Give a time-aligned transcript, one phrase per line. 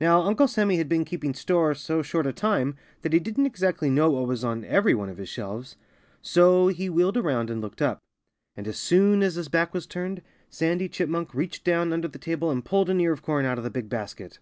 [0.00, 3.90] Now, Uncle Sammy had been keeping store so short a time that he didn't exactly
[3.90, 5.76] know what was on every one of his shelves.
[6.22, 7.98] So he wheeled around and looked up.
[8.56, 12.50] And as soon as his back was turned, Sandy Chipmunk reached down under the table
[12.50, 14.38] and pulled an ear of corn out of the big basket.